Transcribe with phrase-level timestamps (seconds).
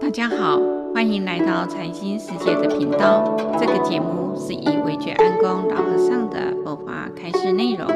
[0.00, 0.60] 大家好，
[0.94, 3.36] 欢迎来到禅心世界的频道。
[3.58, 7.86] 这个节目是以惟觉安公老和尚的佛法开示内容，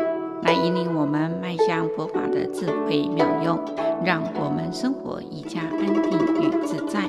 [0.43, 3.59] 来引领我们迈向佛法的智慧妙用，
[4.05, 7.09] 让我们生活更加安定与自在。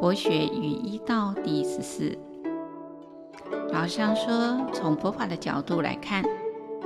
[0.00, 2.16] 佛学与医道第十四，
[3.72, 6.24] 老和尚说，从佛法的角度来看，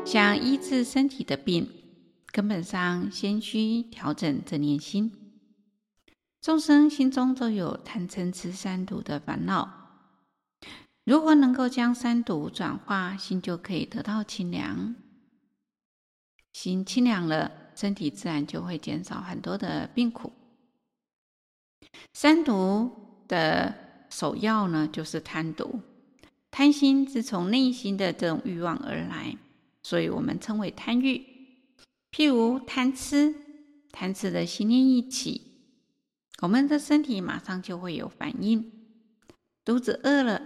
[0.06, 1.68] 想医治身体的病，
[2.32, 5.12] 根本上先需调整正念心。
[6.42, 9.70] 众生心中都有贪嗔痴三毒的烦恼，
[11.04, 14.96] 如何能够将三毒转化，心就可以得到清凉。
[16.52, 20.32] 心清凉了，身体自然就会减少很多的病苦。
[22.12, 22.90] 三毒
[23.28, 23.72] 的
[24.10, 25.80] 首要呢，就是贪毒。
[26.50, 29.36] 贪心是从内心的这种欲望而来，
[29.84, 31.24] 所以我们称为贪欲。
[32.10, 33.32] 譬如贪吃，
[33.92, 35.51] 贪吃的心念一起。
[36.42, 38.72] 我们的身体马上就会有反应，
[39.64, 40.42] 肚子饿了，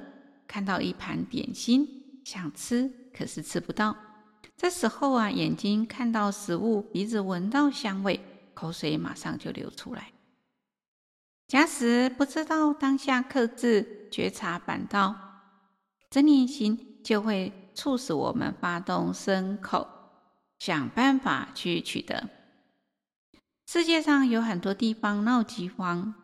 [0.46, 3.96] 看到一盘点心想吃，可是吃不到。
[4.58, 8.20] 这时候啊，眼睛看到食物，鼻子闻到香味，
[8.52, 10.12] 口水马上就流出来。
[11.48, 15.16] 假使不知道当下克制觉察反倒，
[16.10, 19.88] 这念心就会促使我们发动身口，
[20.58, 22.28] 想办法去取得。
[23.66, 26.14] 世界上有很多地方闹饥荒，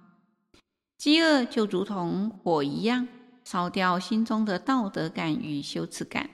[0.96, 3.08] 饥饿就如同火一样，
[3.42, 6.30] 烧掉心中的道德感与羞耻感。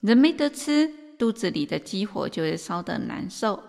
[0.00, 0.88] 人没得吃，
[1.18, 3.60] 肚子里的饥火就会烧得难受，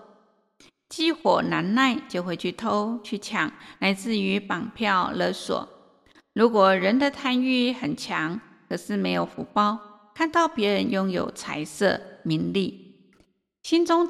[0.87, 5.67] 饥火难耐，就会去偷去抢，乃至于绑票勒索。
[6.33, 9.79] 如果人的贪欲很强，可是没有福报，
[10.13, 13.09] 看到别人拥有财色名利，
[13.63, 14.07] 心中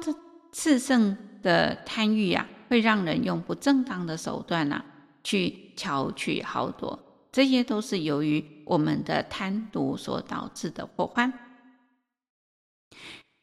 [0.52, 4.84] 炽盛的贪欲啊，会让人用不正当的手段啊，
[5.22, 6.98] 去巧取豪夺。
[7.32, 11.32] 这些都是由于我们的贪毒所导致的祸患。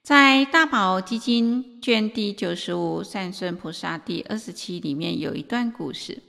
[0.03, 6.21] 在《大宝积经》卷第九十五《善顺菩萨》第二十七里面有一段故事：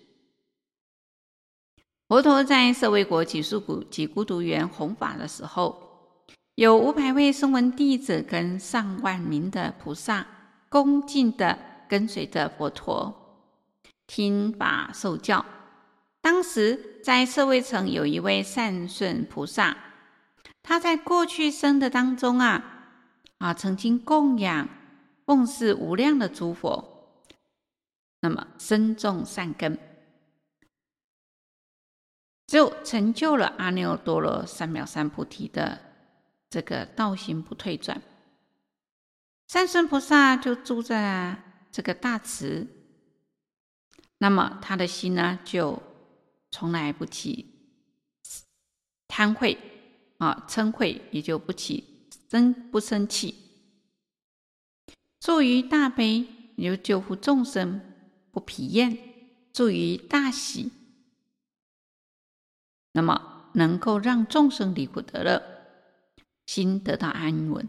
[2.09, 6.25] 佛陀在舍卫国只树谷及孤独园弘法的时候，
[6.55, 10.27] 有五百位声闻弟子跟上万名的菩萨。
[10.69, 11.59] 恭敬地
[11.89, 13.47] 跟随着佛陀
[14.07, 15.45] 听法受教。
[16.21, 19.77] 当时在舍卫城有一位善顺菩萨，
[20.63, 22.65] 他在过去生的当中啊
[23.39, 24.69] 啊，曾经供养
[25.25, 27.25] 奉事无量的诸佛，
[28.21, 29.79] 那么深种善根，
[32.47, 35.79] 就成就了阿耨多罗三藐三菩提的
[36.51, 38.03] 这个道行不退转。
[39.49, 41.43] 三生菩萨就住在
[41.73, 42.67] 这个大慈，
[44.19, 45.83] 那么他的心呢，就
[46.51, 47.47] 从来不起
[49.09, 49.57] 贪恚
[50.19, 53.35] 啊，嗔恚也就不起生不生气，
[55.19, 56.27] 住于大悲，
[56.57, 57.81] 也就救护众生
[58.31, 58.99] 不疲厌，
[59.55, 60.71] 住于大喜，
[62.93, 65.43] 那么能够让众生离苦得乐，
[66.45, 67.67] 心得到安稳。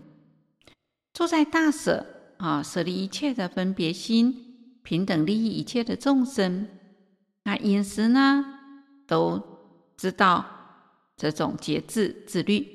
[1.19, 2.05] 住在大舍
[2.37, 6.65] 啊，舍离一切的分别心，平等利益一切的众生。
[7.43, 8.45] 那饮食呢，
[9.05, 9.43] 都
[9.97, 10.45] 知道
[11.17, 12.65] 这种节制自律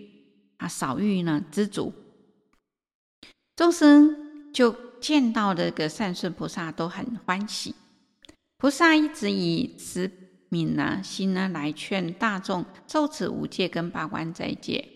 [0.59, 1.91] 啊，少欲呢知足。
[3.57, 7.75] 众生就见到这个善顺菩萨都很欢喜。
[8.59, 10.11] 菩萨一直以慈
[10.51, 14.87] 悯呢心呢来劝大众受持五戒跟八关斋戒。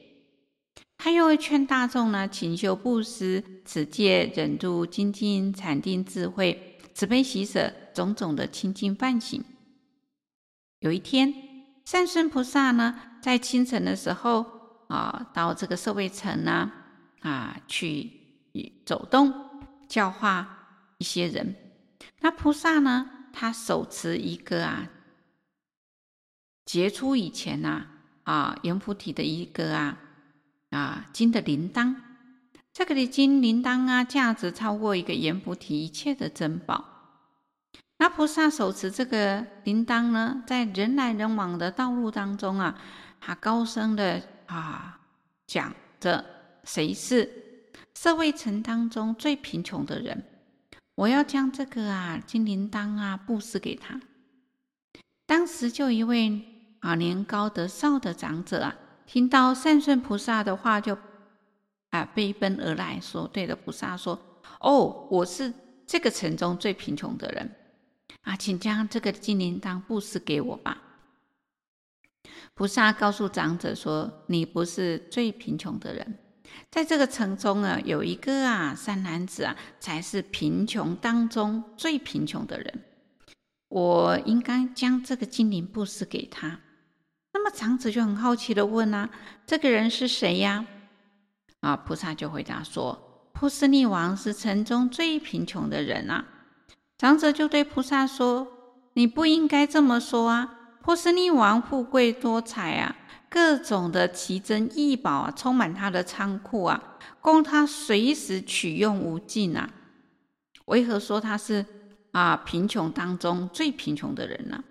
[0.98, 9.44] 他又会劝大众呢，勤修布施、持戒、忍辱、精进、禅定、智慧、慈悲喜舍种种的清净梵行。
[10.81, 11.32] 有一天，
[11.84, 14.44] 善顺菩萨呢，在清晨的时候
[14.88, 16.72] 啊，到这个社会城呢
[17.20, 18.10] 啊去
[18.84, 19.32] 走动，
[19.88, 21.54] 教化一些人。
[22.20, 24.90] 那菩萨呢，他手持一个啊，
[26.67, 27.87] 杰出以前呐
[28.25, 29.96] 啊阎浮提的一个啊。
[30.70, 31.94] 啊，金的铃铛，
[32.73, 36.85] 这个的金铃铛啊，价值超过一个阎浮提一切的珍宝。
[37.97, 42.79] 那菩萨手持这个铃铛呢，在人来人往的道路当中啊，
[43.20, 45.00] 他高声的啊
[45.47, 46.25] 讲着
[46.65, 47.29] ：“谁是
[47.94, 50.23] 社会城当中最贫穷的人？
[50.94, 54.00] 我要将这个啊金铃铛啊布施给他。”
[55.26, 56.41] 当时就一位
[56.81, 58.76] 啊年高德少的长者啊。
[59.08, 60.94] 听到善顺菩萨的话，就
[61.88, 64.20] 啊飞奔而来说：“对着菩萨说，
[64.60, 65.50] 哦，我是
[65.87, 67.50] 这个城中最贫穷的人
[68.20, 68.37] 啊！
[68.37, 70.82] 请将这个金铃铛布施给我吧。”
[72.52, 76.19] 菩萨告诉长者说：“你不是最贫穷的人，
[76.70, 82.84] 在这个城中啊，有一个啊善男子啊，才是贫穷当中最贫穷的人。
[83.69, 86.60] 我应该将这个金铃布施给他。”
[87.50, 89.08] 长者就很好奇的问啊
[89.46, 90.64] ：“这个人是谁呀？”
[91.60, 96.24] 啊，菩萨就回答说：“波斯匿王是城中最贫穷的人啊。”
[96.98, 98.46] 长者就对菩萨说
[98.94, 102.96] ：“你不应该这么说啊。”波斯匿王富贵多财啊，
[103.28, 106.82] 各种的奇珍异宝啊，充满他的仓库啊，
[107.20, 109.68] 供他随时取用无尽啊。
[110.64, 111.64] 为何说他是
[112.12, 114.64] 啊贫穷当中最贫穷的人呢？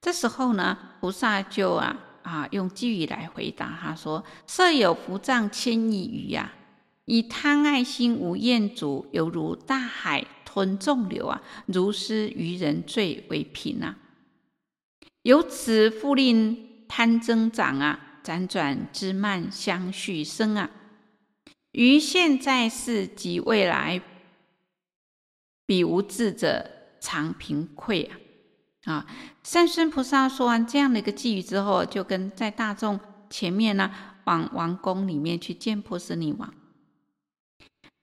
[0.00, 6.52] 这时候呢，菩萨就啊啊用偈语来回答他说：“设有福藏千亿余呀，
[7.04, 13.96] 以贪爱心无厌足，犹如大海吞众流啊，如斯愚人罪为贫啊。”
[15.22, 20.70] 由此复令贪增长啊，辗转之慢相续生啊，
[21.72, 24.00] 于现在世及未来，
[25.66, 26.70] 彼无智者
[27.00, 28.16] 常贫困啊！
[28.84, 29.06] 啊，
[29.42, 32.98] 三尊菩萨说完这样的一个偈语之后，就跟在大众
[33.28, 33.90] 前面呢，
[34.24, 36.52] 往王宫里面去见波斯匿王。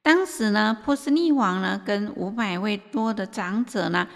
[0.01, 4.07] 当时呢，波斯匿王呢，跟五百位多的长者呢，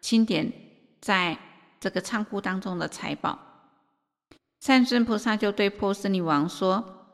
[0.00, 0.52] 清点
[1.00, 1.38] 在。
[1.80, 3.38] 这个仓库当中的财宝，
[4.58, 7.06] 三尊菩萨就对波斯匿王说：“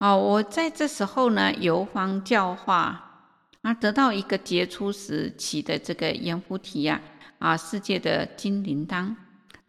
[0.00, 7.00] 哦，我在这时候呢，游方教化，而得到一个杰出时期的这个阎浮提呀，
[7.38, 9.14] 啊世界的金铃铛。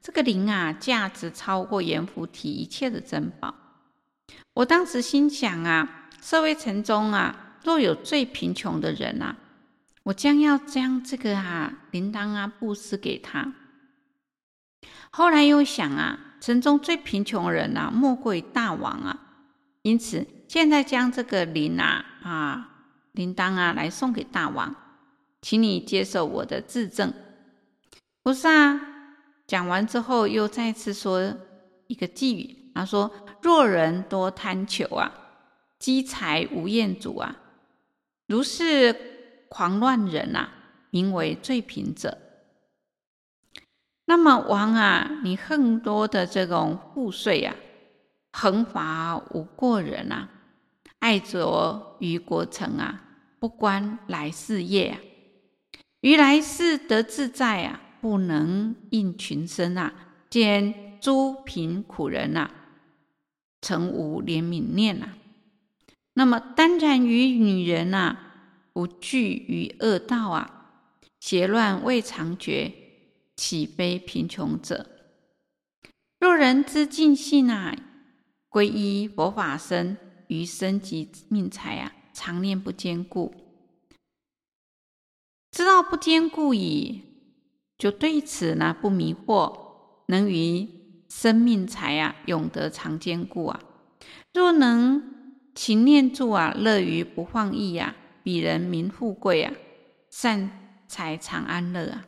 [0.02, 3.54] 这个铃啊，价值超过阎浮提一切的珍宝。
[4.54, 9.36] 我当时心想啊，社会城中啊，若有最贫穷的人啊，
[10.04, 13.54] 我将要将这个啊铃铛啊布施给他。”
[15.12, 19.20] 后来又想啊，城中最贫穷的人啊，莫过于大王啊。
[19.82, 22.70] 因此，现在将这个铃啊啊
[23.14, 24.74] 铃铛啊来送给大王，
[25.42, 27.14] 请你接受我的自证。
[28.28, 28.78] 菩萨
[29.48, 31.34] 讲完之后，又再次说
[31.88, 33.10] 一个偈语，他说
[33.42, 35.10] ：“若人多贪求啊，
[35.80, 37.38] 积财无厌足啊，
[38.28, 40.50] 如是狂乱人啊，
[40.90, 42.18] 名为最贫者。”
[44.04, 47.56] 那么王啊，你很多的这种赋税啊，
[48.34, 50.28] 横罚无过人啊，
[51.00, 53.02] 爱着于国城啊，
[53.40, 55.00] 不观来世业啊，
[56.02, 59.94] 于来世得自在啊，不能应群生啊，
[60.30, 62.50] 见诸贫苦人啊，
[63.60, 65.18] 诚无怜悯念啊。
[66.14, 70.86] 那么耽染于女人啊，不惧于恶道啊，
[71.20, 72.72] 邪乱未尝绝。
[73.36, 74.90] 岂非贫穷者？
[76.18, 77.76] 若人知尽性啊，
[78.50, 83.36] 皈依佛法僧，于生及命财啊，常念不坚固，
[85.52, 87.04] 知道不坚固矣，
[87.78, 89.58] 就对此呢不迷惑，
[90.08, 90.68] 能于
[91.08, 93.60] 生命财啊，永得常坚固啊。
[94.34, 95.14] 若能
[95.54, 99.54] 勤念住啊，乐于不放逸啊，彼人民富贵啊，
[100.10, 102.06] 善财常安乐啊。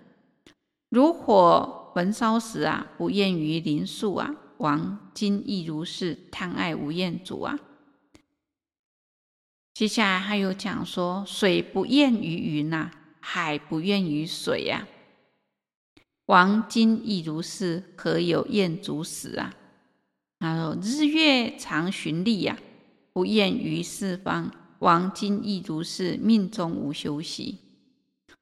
[0.90, 7.60] 如火焚烧时啊，不厌于林树啊；王今亦如是，贪爱无厌足啊。
[9.74, 14.88] 接下来还有讲说，水不厌于云呐，海不厌于水呀。
[16.30, 19.52] 王今亦如是，何有厌足时啊？
[20.40, 22.56] 他说：日月常循例呀，
[23.14, 24.52] 不厌于四方。
[24.78, 27.58] 王今亦如是，命中无休息。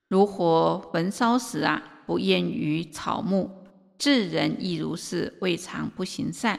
[0.10, 1.94] 如火焚烧时啊。
[2.06, 3.52] 不厌于草木，
[3.98, 6.58] 智人亦如是，未尝不行善。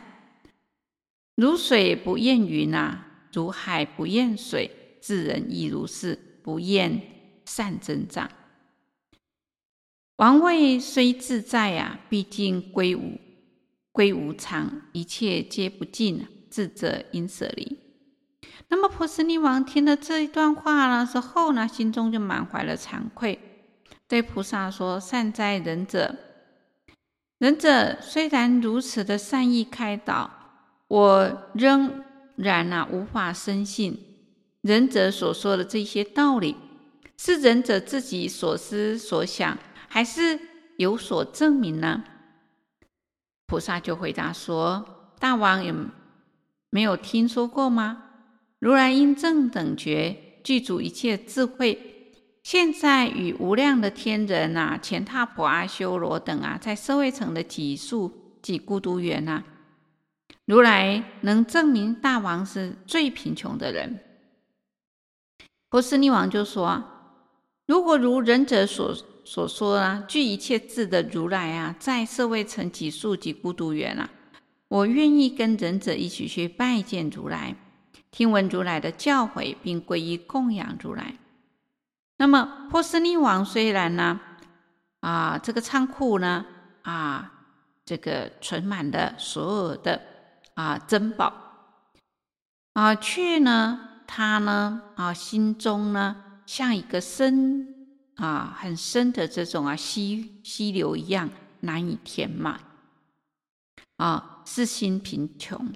[1.37, 7.00] 如水不厌云呐，如海不厌水，智人亦如是，不厌
[7.47, 8.30] 善增长。
[10.19, 13.21] 王位虽自在呀，毕竟归无
[13.93, 17.79] 归无常，一切皆不净，智者应舍离。
[18.67, 23.39] 那么婆斯匿王听了这一段话了之后呢，心中就满怀了惭愧。
[24.09, 26.17] 对菩萨说：“善哉，仁者！
[27.39, 30.29] 仁者虽然如此的善意开导，
[30.89, 32.03] 我仍
[32.35, 33.97] 然啊无法深信。
[34.63, 36.57] 仁者所说的这些道理，
[37.17, 39.57] 是仁者自己所思所想，
[39.88, 40.38] 还是
[40.76, 42.04] 有所证明呢？”
[43.47, 45.75] 菩萨就回答说：“大王有
[46.71, 48.04] 没有听说过吗？
[48.59, 51.85] 如来因正等觉，具足一切智慧。”
[52.45, 59.45] 现在与无量的天人啊、乾闥婆、阿修罗等啊，在社会城的几数及孤独园啊，
[60.47, 64.02] 如来能证明大王是最贫穷的人。
[65.68, 66.83] 波斯匿王就说
[67.66, 68.97] ：“如果如仁者所
[69.30, 74.08] 所说啊，具一切智的如来啊，在社会成几树及孤独园啊，
[74.68, 77.54] 我愿意跟仁者一起去拜见如来，
[78.11, 81.18] 听闻如来的教诲，并皈依供养如来。”
[82.16, 84.18] 那么波斯匿王虽然呢，
[85.00, 86.47] 啊，这个仓库呢，
[86.80, 87.30] 啊，
[87.85, 90.00] 这个存满了所有的
[90.54, 91.35] 啊珍宝，
[92.73, 96.16] 啊，却呢，他呢，啊，心中呢，
[96.47, 97.77] 像一个深
[98.19, 101.29] 啊很深的这种啊溪溪流一样
[101.61, 102.61] 难以填满，
[103.97, 105.73] 啊，是心贫穷，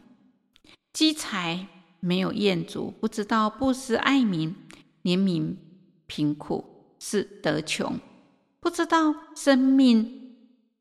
[0.92, 1.66] 积财
[1.98, 4.54] 没有厌足，不知道布施爱民
[5.02, 5.56] 怜悯。
[6.08, 7.98] 贫苦是德穷，
[8.60, 10.36] 不知道生命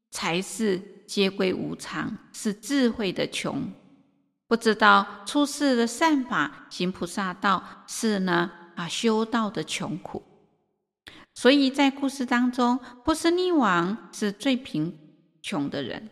[0.09, 3.71] 财势皆归无常，是智慧的穷；
[4.45, 10.21] 不知道出世的善法行菩萨道，是呢啊修道的穷苦。
[11.33, 14.97] 所以在故事当中，波斯匿王是最贫
[15.41, 16.09] 穷的人。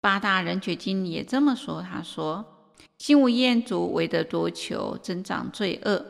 [0.00, 6.04] 八大人觉经也这么说，他说：“心无厌足，唯得多求，增长罪恶。”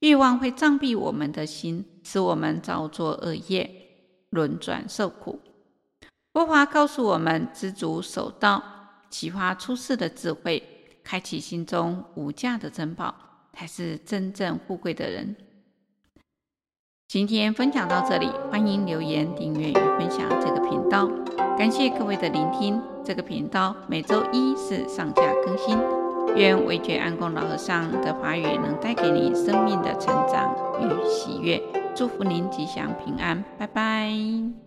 [0.00, 3.68] 欲望会障蔽我们的心，使我们造作恶业，
[4.30, 5.40] 轮转受苦。
[6.32, 8.62] 佛法告诉我们：知足守道，
[9.08, 10.62] 启发出世的智慧，
[11.02, 13.14] 开启心中无价的珍宝，
[13.54, 15.34] 才是真正富贵的人。
[17.08, 21.08] 今天分享到这里，欢迎留言、订阅与分享这个频道。
[21.56, 22.82] 感谢各位的聆听。
[23.04, 25.78] 这个频道每周一是上架更新。
[26.34, 31.62] 愿维觉安公老和尚的法语能带给你生命的成长与喜悦，
[31.94, 34.65] 祝福您吉祥平安，拜拜。